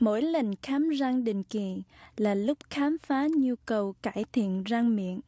Mỗi 0.00 0.22
lần 0.22 0.54
khám 0.62 0.88
răng 0.88 1.24
định 1.24 1.42
kỳ 1.42 1.82
là 2.16 2.34
lúc 2.34 2.58
khám 2.70 2.96
phá 3.02 3.26
nhu 3.36 3.54
cầu 3.66 3.94
cải 4.02 4.24
thiện 4.32 4.64
răng 4.64 4.96
miệng. 4.96 5.20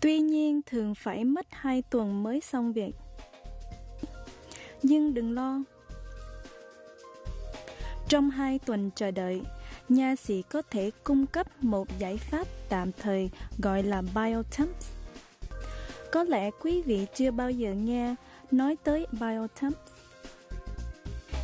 Tuy 0.00 0.18
nhiên 0.18 0.60
thường 0.66 0.94
phải 0.94 1.24
mất 1.24 1.46
2 1.50 1.82
tuần 1.82 2.22
mới 2.22 2.40
xong 2.40 2.72
việc. 2.72 2.92
Nhưng 4.82 5.14
đừng 5.14 5.32
lo. 5.32 5.62
Trong 8.08 8.30
2 8.30 8.58
tuần 8.58 8.90
chờ 8.96 9.10
đợi, 9.10 9.42
nha 9.88 10.16
sĩ 10.16 10.42
có 10.42 10.62
thể 10.70 10.90
cung 11.04 11.26
cấp 11.26 11.64
một 11.64 11.98
giải 11.98 12.16
pháp 12.16 12.46
tạm 12.68 12.92
thời 12.92 13.30
gọi 13.58 13.82
là 13.82 14.02
Biotemps. 14.02 14.90
Có 16.12 16.24
lẽ 16.24 16.50
quý 16.50 16.82
vị 16.82 17.06
chưa 17.14 17.30
bao 17.30 17.50
giờ 17.50 17.72
nghe 17.74 18.14
nói 18.50 18.76
tới 18.84 19.06
Biotemps 19.12 19.97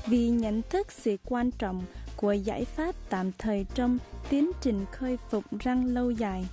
vì 0.06 0.28
nhận 0.28 0.62
thức 0.62 0.92
sự 0.92 1.16
quan 1.24 1.50
trọng 1.50 1.82
của 2.16 2.32
giải 2.32 2.64
pháp 2.64 2.94
tạm 3.08 3.32
thời 3.38 3.66
trong 3.74 3.98
tiến 4.28 4.50
trình 4.60 4.84
khôi 4.92 5.18
phục 5.30 5.44
răng 5.58 5.86
lâu 5.86 6.10
dài. 6.10 6.46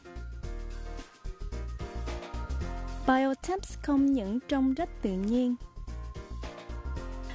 Biotaps 3.07 3.77
không 3.81 4.05
những 4.05 4.39
trông 4.47 4.73
rất 4.73 4.89
tự 5.01 5.11
nhiên, 5.11 5.55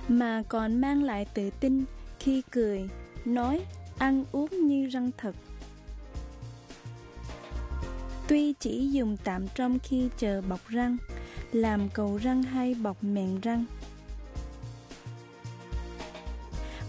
mà 0.09 0.43
còn 0.49 0.81
mang 0.81 1.03
lại 1.03 1.27
tự 1.35 1.51
tin 1.61 1.85
khi 2.21 2.43
cười, 2.51 2.89
nói, 3.25 3.63
ăn 3.99 4.25
uống 4.33 4.67
như 4.69 4.87
răng 4.87 5.11
thật. 5.19 5.37
Tuy 8.29 8.53
chỉ 8.53 8.91
dùng 8.91 9.17
tạm 9.25 9.49
trong 9.55 9.79
khi 9.79 10.09
chờ 10.19 10.43
bọc 10.49 10.69
răng, 10.69 10.97
làm 11.53 11.89
cầu 11.89 12.17
răng 12.23 12.43
hay 12.43 12.75
bọc 12.75 13.05
mẹn 13.05 13.41
răng, 13.41 13.65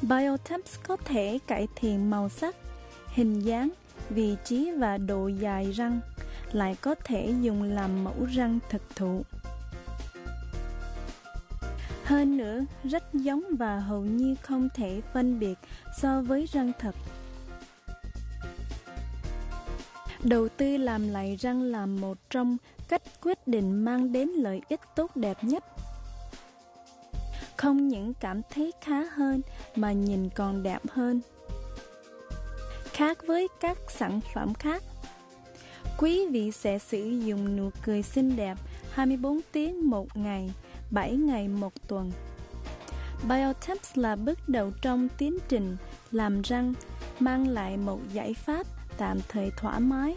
Biotemps 0.02 0.80
có 0.88 0.98
thể 1.06 1.40
cải 1.48 1.67
thiện 1.76 2.09
màu 2.09 2.30
sắc, 2.30 2.56
hình 3.08 3.40
dáng, 3.40 3.70
vị 4.09 4.36
trí 4.44 4.72
và 4.72 4.98
độ 4.98 5.28
dài 5.28 5.72
răng, 5.72 6.00
lại 6.52 6.76
có 6.81 6.95
thể 7.03 7.34
dùng 7.42 7.64
làm 7.64 8.03
mẫu 8.03 8.25
răng 8.34 8.59
thực 8.70 8.95
thụ. 8.95 9.22
Hơn 12.03 12.38
nữa, 12.38 12.66
rất 12.84 13.14
giống 13.14 13.44
và 13.59 13.80
hầu 13.80 14.02
như 14.02 14.36
không 14.42 14.70
thể 14.75 15.02
phân 15.14 15.40
biệt 15.40 15.59
so 16.02 16.22
với 16.22 16.45
răng 16.52 16.72
thật. 16.80 16.95
Đầu 20.23 20.50
tư 20.50 20.78
làm 20.78 21.08
lại 21.08 21.36
răng 21.40 21.62
là 21.62 21.86
một 21.86 22.18
trong 22.30 22.58
cách 22.88 23.02
quyết 23.22 23.48
định 23.48 23.86
mang 23.86 24.12
đến 24.12 24.30
lợi 24.30 24.62
ích 24.70 24.81
tốt 24.95 25.16
đẹp 25.16 25.38
nhất 25.42 25.64
không 27.58 27.88
những 27.88 28.13
cảm 28.13 28.41
thấy 28.50 28.72
khá 28.81 29.03
hơn 29.16 29.41
mà 29.75 29.91
nhìn 29.91 30.30
còn 30.30 30.63
đẹp 30.63 30.81
hơn. 30.89 31.22
Khác 32.94 33.17
với 33.27 33.47
các 33.59 33.77
sản 33.88 34.19
phẩm 34.33 34.53
khác, 34.53 34.83
quý 35.97 36.28
vị 36.31 36.52
sẽ 36.52 36.80
sử 36.80 37.03
dụng 37.03 37.55
nụ 37.55 37.69
cười 37.85 38.03
xinh 38.03 38.35
đẹp 38.35 38.58
24 38.91 39.39
tiếng 39.52 39.89
một 39.89 40.17
ngày, 40.17 40.50
7 40.91 41.16
ngày 41.16 41.47
một 41.47 41.73
tuần. 41.88 42.11
Biotips 43.30 43.97
là 43.97 44.16
bước 44.16 44.39
đầu 44.50 44.72
trong 44.81 45.08
tiến 45.17 45.38
trình 45.50 45.78
làm 46.11 46.41
răng 46.41 46.73
mang 47.19 47.47
lại 47.47 47.78
một 47.78 48.00
giải 48.13 48.33
pháp 48.33 48.67
tạm 48.97 49.17
thời 49.28 49.52
thoải 49.58 49.80
mái 49.80 50.16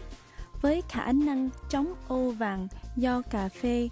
với 0.61 0.81
khả 0.89 1.11
năng 1.11 1.49
chống 1.69 1.93
ô 2.07 2.31
vàng 2.31 2.67
do 2.95 3.21
cà 3.29 3.49
phê, 3.49 3.89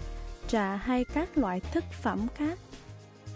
trà 0.47 0.75
hay 0.75 1.05
các 1.13 1.37
loại 1.37 1.59
thức 1.59 1.83
phẩm 2.01 2.27
khác. 2.35 2.59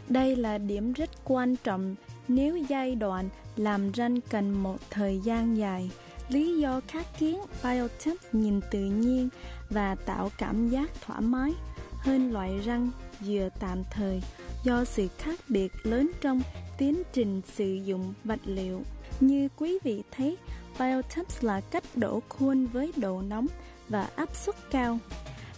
Đây 0.09 0.35
là 0.35 0.57
điểm 0.57 0.93
rất 0.93 1.09
quan 1.23 1.55
trọng 1.55 1.95
nếu 2.27 2.57
giai 2.57 2.95
đoạn 2.95 3.29
làm 3.55 3.91
răng 3.91 4.21
cần 4.21 4.51
một 4.51 4.77
thời 4.89 5.19
gian 5.19 5.57
dài. 5.57 5.91
Lý 6.29 6.59
do 6.59 6.81
khác 6.87 7.05
kiến 7.19 7.39
biotech 7.63 8.35
nhìn 8.35 8.61
tự 8.71 8.79
nhiên 8.79 9.29
và 9.69 9.95
tạo 9.95 10.31
cảm 10.37 10.69
giác 10.69 10.89
thoải 11.05 11.21
mái 11.21 11.51
hơn 11.97 12.31
loại 12.33 12.59
răng 12.65 12.91
dừa 13.21 13.49
tạm 13.59 13.83
thời 13.91 14.21
do 14.63 14.83
sự 14.83 15.07
khác 15.17 15.39
biệt 15.49 15.71
lớn 15.83 16.11
trong 16.21 16.41
tiến 16.77 17.03
trình 17.13 17.41
sử 17.53 17.73
dụng 17.73 18.13
vật 18.23 18.39
liệu. 18.45 18.81
Như 19.19 19.49
quý 19.57 19.79
vị 19.83 20.03
thấy, 20.11 20.37
biotech 20.79 21.43
là 21.43 21.61
cách 21.61 21.83
đổ 21.95 22.21
khuôn 22.29 22.65
với 22.65 22.91
độ 22.97 23.21
nóng 23.21 23.47
và 23.89 24.09
áp 24.15 24.35
suất 24.35 24.55
cao, 24.71 24.99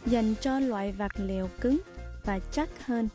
dành 0.05 0.35
cho 0.41 0.59
loại 0.59 0.91
vật 0.91 1.11
liệu 1.15 1.49
cứng 1.61 1.79
và 2.25 2.39
chắc 2.51 2.85
hơn 2.85 3.09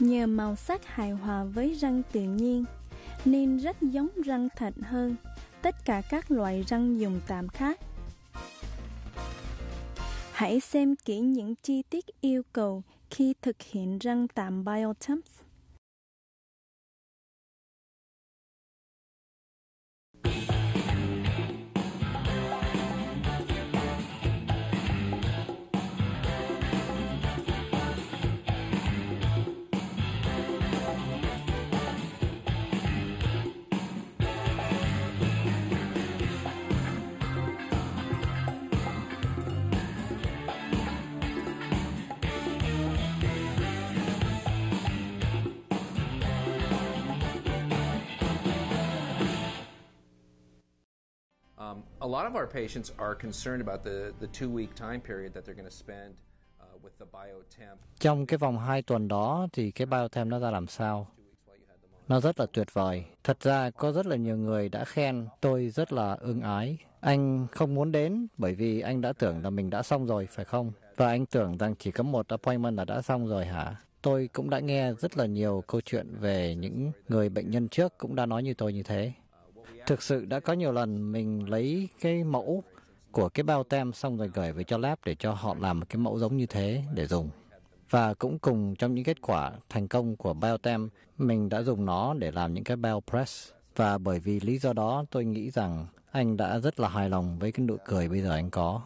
nhờ 0.00 0.26
màu 0.26 0.56
sắc 0.56 0.86
hài 0.86 1.10
hòa 1.10 1.44
với 1.44 1.74
răng 1.74 2.02
tự 2.12 2.20
nhiên, 2.20 2.64
nên 3.24 3.58
rất 3.58 3.82
giống 3.82 4.08
răng 4.24 4.48
thật 4.56 4.74
hơn 4.82 5.16
tất 5.62 5.84
cả 5.84 6.02
các 6.10 6.30
loại 6.30 6.64
răng 6.68 7.00
dùng 7.00 7.20
tạm 7.26 7.48
khác. 7.48 7.80
Hãy 10.32 10.60
xem 10.60 10.96
kỹ 10.96 11.18
những 11.18 11.54
chi 11.62 11.82
tiết 11.82 12.04
yêu 12.20 12.42
cầu 12.52 12.82
khi 13.10 13.34
thực 13.42 13.62
hiện 13.62 13.98
răng 13.98 14.28
tạm 14.28 14.64
Biotemps. 14.64 15.40
Um, 51.70 51.82
a 52.00 52.08
lot 52.08 52.32
of 52.32 52.34
our 52.34 52.46
patients 52.46 52.92
are 52.98 53.14
concerned 53.14 53.68
about 53.68 53.84
the, 53.84 54.12
the 54.20 54.26
two 54.26 54.48
week 54.48 54.74
time 54.76 55.00
period 55.00 55.34
that 55.34 55.44
they're 55.44 55.62
going 55.62 55.70
to 55.70 55.76
spend 55.76 56.14
uh, 56.60 56.64
with 56.82 56.98
the 56.98 57.06
biotemp. 57.12 57.76
Trong 57.98 58.26
cái 58.26 58.38
vòng 58.38 58.58
2 58.58 58.82
tuần 58.82 59.08
đó 59.08 59.46
thì 59.52 59.70
cái 59.70 59.86
biotemp 59.86 60.30
nó 60.30 60.38
ra 60.38 60.50
làm 60.50 60.66
sao? 60.66 61.06
Nó 62.08 62.20
rất 62.20 62.40
là 62.40 62.46
tuyệt 62.52 62.66
vời. 62.72 63.04
Thật 63.24 63.40
ra 63.40 63.70
có 63.70 63.92
rất 63.92 64.06
là 64.06 64.16
nhiều 64.16 64.36
người 64.36 64.68
đã 64.68 64.84
khen 64.84 65.28
tôi 65.40 65.68
rất 65.68 65.92
là 65.92 66.16
ưng 66.20 66.40
ái. 66.40 66.78
Anh 67.00 67.46
không 67.52 67.74
muốn 67.74 67.92
đến 67.92 68.26
bởi 68.38 68.54
vì 68.54 68.80
anh 68.80 69.00
đã 69.00 69.12
tưởng 69.12 69.42
là 69.42 69.50
mình 69.50 69.70
đã 69.70 69.82
xong 69.82 70.06
rồi, 70.06 70.28
phải 70.30 70.44
không? 70.44 70.72
Và 70.96 71.08
anh 71.08 71.26
tưởng 71.26 71.58
rằng 71.58 71.74
chỉ 71.78 71.90
có 71.90 72.02
một 72.02 72.28
appointment 72.28 72.76
là 72.76 72.84
đã 72.84 73.02
xong 73.02 73.26
rồi 73.26 73.46
hả? 73.46 73.76
Tôi 74.02 74.28
cũng 74.32 74.50
đã 74.50 74.60
nghe 74.60 74.92
rất 74.92 75.16
là 75.16 75.26
nhiều 75.26 75.64
câu 75.66 75.80
chuyện 75.80 76.14
về 76.20 76.54
những 76.54 76.92
người 77.08 77.28
bệnh 77.28 77.50
nhân 77.50 77.68
trước 77.68 77.98
cũng 77.98 78.14
đã 78.14 78.26
nói 78.26 78.42
như 78.42 78.54
tôi 78.54 78.72
như 78.72 78.82
thế. 78.82 79.12
Thực 79.90 80.02
sự 80.02 80.24
đã 80.24 80.40
có 80.40 80.52
nhiều 80.52 80.72
lần 80.72 81.12
mình 81.12 81.50
lấy 81.50 81.88
cái 82.00 82.24
mẫu 82.24 82.64
của 83.10 83.28
cái 83.28 83.44
bao 83.44 83.64
tem 83.64 83.92
xong 83.92 84.16
rồi 84.16 84.30
gửi 84.34 84.52
về 84.52 84.64
cho 84.64 84.78
lab 84.78 84.98
để 85.04 85.14
cho 85.14 85.32
họ 85.32 85.56
làm 85.60 85.80
một 85.80 85.86
cái 85.88 85.96
mẫu 85.96 86.18
giống 86.18 86.36
như 86.36 86.46
thế 86.46 86.82
để 86.94 87.06
dùng. 87.06 87.30
Và 87.90 88.14
cũng 88.14 88.38
cùng 88.38 88.74
trong 88.76 88.94
những 88.94 89.04
kết 89.04 89.22
quả 89.22 89.52
thành 89.68 89.88
công 89.88 90.16
của 90.16 90.34
Biotem, 90.34 90.88
mình 91.18 91.48
đã 91.48 91.62
dùng 91.62 91.86
nó 91.86 92.14
để 92.14 92.30
làm 92.30 92.54
những 92.54 92.64
cái 92.64 92.76
BioPress. 92.76 93.50
Và 93.76 93.98
bởi 93.98 94.18
vì 94.18 94.40
lý 94.40 94.58
do 94.58 94.72
đó 94.72 95.04
tôi 95.10 95.24
nghĩ 95.24 95.50
rằng 95.50 95.86
anh 96.10 96.36
đã 96.36 96.58
rất 96.58 96.80
là 96.80 96.88
hài 96.88 97.10
lòng 97.10 97.38
với 97.38 97.52
cái 97.52 97.66
nụ 97.66 97.76
cười 97.84 98.08
bây 98.08 98.22
giờ 98.22 98.30
anh 98.30 98.50
có. 98.50 98.82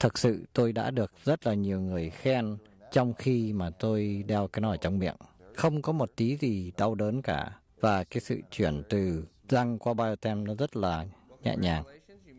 Thực 0.00 0.18
sự 0.18 0.44
tôi 0.52 0.72
đã 0.72 0.90
được 0.90 1.12
rất 1.24 1.46
là 1.46 1.54
nhiều 1.54 1.80
người 1.80 2.10
khen 2.10 2.56
trong 2.92 3.14
khi 3.14 3.52
mà 3.52 3.70
tôi 3.70 4.24
đeo 4.26 4.48
cái 4.48 4.60
nó 4.60 4.70
ở 4.70 4.76
trong 4.76 4.98
miệng. 4.98 5.16
Không 5.54 5.82
có 5.82 5.92
một 5.92 6.10
tí 6.16 6.36
gì 6.36 6.72
đau 6.76 6.94
đớn 6.94 7.22
cả. 7.22 7.52
Và 7.80 8.04
cái 8.04 8.20
sự 8.20 8.40
chuyển 8.50 8.82
từ 8.88 9.24
răng 9.48 9.78
qua 9.78 9.94
Biotem 9.94 10.44
nó 10.44 10.54
rất 10.54 10.76
là 10.76 11.06
nhẹ 11.42 11.56
nhàng. 11.56 11.84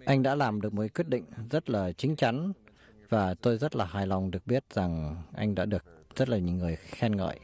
Anh 0.05 0.23
đã 0.23 0.35
làm 0.35 0.61
được 0.61 0.73
một 0.73 0.85
quyết 0.93 1.07
định 1.07 1.25
rất 1.51 1.69
là 1.69 1.91
chính 1.91 2.15
chắn 2.15 2.51
và 3.09 3.33
tôi 3.33 3.57
rất 3.57 3.75
là 3.75 3.85
hài 3.85 4.07
lòng 4.07 4.31
được 4.31 4.47
biết 4.47 4.63
rằng 4.73 5.23
anh 5.33 5.55
đã 5.55 5.65
được 5.65 5.83
rất 6.15 6.29
là 6.29 6.37
nhiều 6.37 6.55
người 6.55 6.75
khen 6.75 7.15
ngợi. 7.15 7.39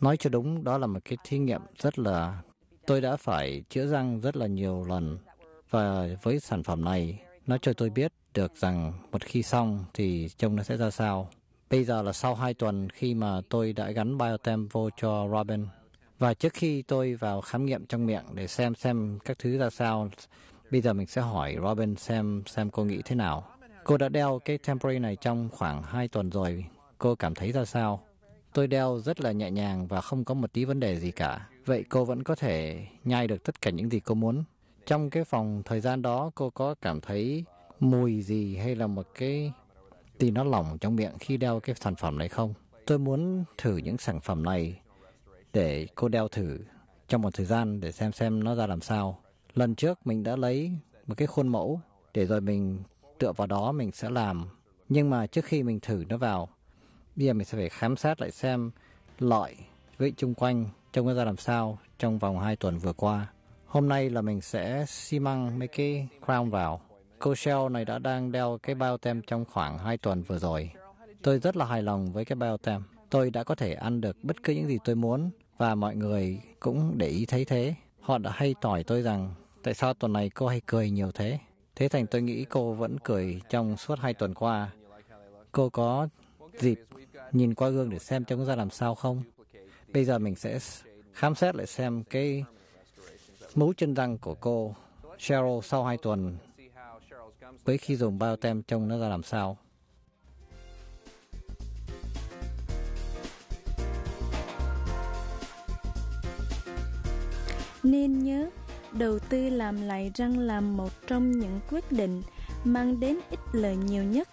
Nói 0.00 0.16
cho 0.16 0.30
đúng, 0.30 0.64
đó 0.64 0.78
là 0.78 0.86
một 0.86 1.00
cái 1.04 1.18
thí 1.24 1.38
nghiệm 1.38 1.60
rất 1.78 1.98
là... 1.98 2.42
Tôi 2.86 3.00
đã 3.00 3.16
phải 3.16 3.62
chữa 3.68 3.86
răng 3.86 4.20
rất 4.20 4.36
là 4.36 4.46
nhiều 4.46 4.84
lần 4.84 5.18
và 5.70 6.08
với 6.22 6.40
sản 6.40 6.62
phẩm 6.62 6.84
này, 6.84 7.22
nó 7.46 7.58
cho 7.58 7.72
tôi 7.72 7.90
biết 7.90 8.12
được 8.34 8.56
rằng 8.56 8.92
một 9.12 9.24
khi 9.24 9.42
xong 9.42 9.84
thì 9.94 10.28
trông 10.38 10.56
nó 10.56 10.62
sẽ 10.62 10.76
ra 10.76 10.90
sao. 10.90 11.28
Bây 11.70 11.84
giờ 11.84 12.02
là 12.02 12.12
sau 12.12 12.34
hai 12.34 12.54
tuần 12.54 12.88
khi 12.90 13.14
mà 13.14 13.40
tôi 13.48 13.72
đã 13.72 13.90
gắn 13.90 14.18
Biotem 14.18 14.68
vô 14.68 14.90
cho 14.96 15.28
Robin. 15.32 15.66
Và 16.18 16.34
trước 16.34 16.52
khi 16.52 16.82
tôi 16.82 17.14
vào 17.14 17.40
khám 17.40 17.66
nghiệm 17.66 17.86
trong 17.86 18.06
miệng 18.06 18.24
để 18.34 18.46
xem 18.46 18.74
xem 18.74 19.18
các 19.24 19.38
thứ 19.38 19.58
ra 19.58 19.70
sao, 19.70 20.10
bây 20.70 20.80
giờ 20.80 20.92
mình 20.92 21.06
sẽ 21.06 21.22
hỏi 21.22 21.56
Robin 21.62 21.96
xem 21.96 22.42
xem 22.46 22.70
cô 22.70 22.84
nghĩ 22.84 23.02
thế 23.04 23.16
nào. 23.16 23.44
Cô 23.84 23.96
đã 23.96 24.08
đeo 24.08 24.40
cái 24.44 24.58
temporary 24.58 24.98
này 24.98 25.16
trong 25.16 25.48
khoảng 25.52 25.82
2 25.82 26.08
tuần 26.08 26.30
rồi. 26.30 26.64
Cô 26.98 27.14
cảm 27.14 27.34
thấy 27.34 27.52
ra 27.52 27.64
sao? 27.64 28.00
Tôi 28.52 28.66
đeo 28.66 28.98
rất 28.98 29.20
là 29.20 29.32
nhẹ 29.32 29.50
nhàng 29.50 29.86
và 29.86 30.00
không 30.00 30.24
có 30.24 30.34
một 30.34 30.52
tí 30.52 30.64
vấn 30.64 30.80
đề 30.80 30.96
gì 30.96 31.10
cả. 31.10 31.48
Vậy 31.66 31.84
cô 31.88 32.04
vẫn 32.04 32.22
có 32.22 32.34
thể 32.34 32.86
nhai 33.04 33.26
được 33.26 33.44
tất 33.44 33.60
cả 33.60 33.70
những 33.70 33.90
gì 33.90 34.00
cô 34.00 34.14
muốn. 34.14 34.44
Trong 34.86 35.10
cái 35.10 35.24
phòng 35.24 35.62
thời 35.64 35.80
gian 35.80 36.02
đó 36.02 36.30
cô 36.34 36.50
có 36.50 36.74
cảm 36.82 37.00
thấy 37.00 37.44
mùi 37.80 38.22
gì 38.22 38.56
hay 38.56 38.74
là 38.74 38.86
một 38.86 39.06
cái 39.14 39.52
gì 40.18 40.30
nó 40.30 40.44
lỏng 40.44 40.78
trong 40.80 40.96
miệng 40.96 41.18
khi 41.20 41.36
đeo 41.36 41.60
cái 41.60 41.74
sản 41.80 41.94
phẩm 41.94 42.18
này 42.18 42.28
không? 42.28 42.54
Tôi 42.86 42.98
muốn 42.98 43.44
thử 43.58 43.76
những 43.76 43.98
sản 43.98 44.20
phẩm 44.20 44.42
này 44.42 44.80
để 45.52 45.86
cô 45.94 46.08
đeo 46.08 46.28
thử 46.28 46.58
trong 47.08 47.22
một 47.22 47.34
thời 47.34 47.46
gian 47.46 47.80
để 47.80 47.92
xem 47.92 48.12
xem 48.12 48.44
nó 48.44 48.54
ra 48.54 48.66
làm 48.66 48.80
sao. 48.80 49.18
Lần 49.54 49.74
trước 49.74 50.06
mình 50.06 50.22
đã 50.22 50.36
lấy 50.36 50.72
một 51.06 51.14
cái 51.16 51.26
khuôn 51.26 51.48
mẫu 51.48 51.80
để 52.14 52.26
rồi 52.26 52.40
mình 52.40 52.82
tựa 53.18 53.32
vào 53.32 53.46
đó 53.46 53.72
mình 53.72 53.92
sẽ 53.92 54.10
làm. 54.10 54.46
Nhưng 54.88 55.10
mà 55.10 55.26
trước 55.26 55.44
khi 55.44 55.62
mình 55.62 55.80
thử 55.80 56.04
nó 56.08 56.16
vào, 56.16 56.48
bây 57.16 57.26
giờ 57.26 57.32
mình 57.32 57.44
sẽ 57.44 57.58
phải 57.58 57.68
khám 57.68 57.96
sát 57.96 58.20
lại 58.20 58.30
xem 58.30 58.70
loại 59.18 59.56
vị 59.98 60.12
chung 60.16 60.34
quanh 60.34 60.66
trông 60.92 61.06
nó 61.06 61.14
ra 61.14 61.24
làm 61.24 61.36
sao 61.36 61.78
trong 61.98 62.18
vòng 62.18 62.38
2 62.38 62.56
tuần 62.56 62.78
vừa 62.78 62.92
qua. 62.92 63.26
Hôm 63.66 63.88
nay 63.88 64.10
là 64.10 64.20
mình 64.22 64.40
sẽ 64.40 64.84
xi 64.88 65.18
măng 65.18 65.58
mấy 65.58 65.68
cái 65.68 66.08
crown 66.26 66.50
vào. 66.50 66.80
Cô 67.20 67.34
Shell 67.34 67.68
này 67.70 67.84
đã 67.84 67.98
đang 67.98 68.32
đeo 68.32 68.58
cái 68.62 68.74
bao 68.74 68.98
tem 68.98 69.22
trong 69.22 69.44
khoảng 69.44 69.78
2 69.78 69.98
tuần 69.98 70.22
vừa 70.22 70.38
rồi. 70.38 70.70
Tôi 71.22 71.38
rất 71.38 71.56
là 71.56 71.64
hài 71.64 71.82
lòng 71.82 72.12
với 72.12 72.24
cái 72.24 72.36
bao 72.36 72.56
tem. 72.56 72.82
Tôi 73.10 73.30
đã 73.30 73.44
có 73.44 73.54
thể 73.54 73.74
ăn 73.74 74.00
được 74.00 74.16
bất 74.22 74.42
cứ 74.42 74.52
những 74.52 74.68
gì 74.68 74.78
tôi 74.84 74.94
muốn 74.94 75.30
và 75.58 75.74
mọi 75.74 75.96
người 75.96 76.40
cũng 76.60 76.98
để 76.98 77.06
ý 77.06 77.26
thấy 77.26 77.44
thế. 77.44 77.74
Họ 78.00 78.18
đã 78.18 78.30
hay 78.34 78.54
tỏi 78.60 78.84
tôi 78.84 79.02
rằng, 79.02 79.34
tại 79.62 79.74
sao 79.74 79.94
tuần 79.94 80.12
này 80.12 80.30
cô 80.30 80.46
hay 80.46 80.60
cười 80.66 80.90
nhiều 80.90 81.10
thế. 81.14 81.38
Thế 81.76 81.88
thành 81.88 82.06
tôi 82.06 82.22
nghĩ 82.22 82.44
cô 82.44 82.72
vẫn 82.72 82.98
cười 83.04 83.40
trong 83.48 83.76
suốt 83.76 83.98
hai 83.98 84.14
tuần 84.14 84.34
qua. 84.34 84.70
Cô 85.52 85.70
có 85.70 86.08
dịp 86.58 86.80
nhìn 87.32 87.54
qua 87.54 87.68
gương 87.68 87.90
để 87.90 87.98
xem 87.98 88.24
trông 88.24 88.44
ra 88.44 88.56
làm 88.56 88.70
sao 88.70 88.94
không? 88.94 89.22
Bây 89.92 90.04
giờ 90.04 90.18
mình 90.18 90.34
sẽ 90.34 90.58
khám 91.12 91.34
xét 91.34 91.56
lại 91.56 91.66
xem 91.66 92.04
cái 92.04 92.44
mấu 93.54 93.72
chân 93.76 93.94
răng 93.94 94.18
của 94.18 94.34
cô 94.34 94.74
Cheryl 95.18 95.60
sau 95.62 95.84
hai 95.84 95.96
tuần 95.96 96.36
với 97.64 97.78
khi 97.78 97.96
dùng 97.96 98.18
biotem 98.18 98.62
trông 98.62 98.88
nó 98.88 98.98
ra 98.98 99.08
làm 99.08 99.22
sao. 99.22 99.58
Nên 107.82 108.24
nhớ, 108.24 108.50
đầu 108.92 109.18
tư 109.18 109.48
làm 109.48 109.82
lại 109.82 110.10
răng 110.14 110.38
là 110.38 110.60
một 110.60 110.90
trong 111.06 111.30
những 111.30 111.60
quyết 111.70 111.92
định 111.92 112.22
mang 112.64 113.00
đến 113.00 113.18
ít 113.30 113.40
lợi 113.52 113.76
nhiều 113.76 114.04
nhất. 114.04 114.28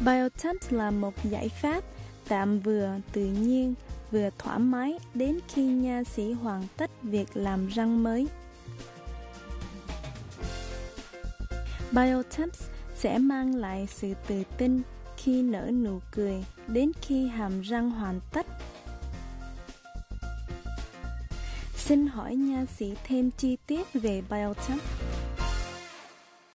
Biotemp 0.00 0.60
là 0.70 0.90
một 0.90 1.14
giải 1.24 1.48
pháp 1.48 1.84
tạm 2.28 2.60
vừa 2.60 2.96
tự 3.12 3.24
nhiên 3.24 3.74
vừa 4.10 4.30
thoải 4.38 4.58
mái 4.58 4.98
đến 5.14 5.38
khi 5.48 5.62
nha 5.62 6.04
sĩ 6.04 6.32
hoàn 6.32 6.66
tất 6.76 6.90
việc 7.02 7.36
làm 7.36 7.66
răng 7.68 8.02
mới. 8.02 8.26
Biotemps 11.92 12.62
sẽ 12.94 13.18
mang 13.18 13.54
lại 13.54 13.86
sự 13.90 14.14
tự 14.28 14.42
tin 14.58 14.82
khi 15.16 15.42
nở 15.42 15.70
nụ 15.70 16.00
cười 16.10 16.44
đến 16.66 16.92
khi 17.02 17.28
hàm 17.28 17.60
răng 17.60 17.90
hoàn 17.90 18.20
tất. 18.32 18.46
Xin 21.76 22.06
hỏi 22.06 22.34
nha 22.34 22.64
sĩ 22.78 22.94
thêm 23.04 23.30
chi 23.30 23.56
tiết 23.66 23.92
về 23.94 24.22
Biotemp. 24.30 24.82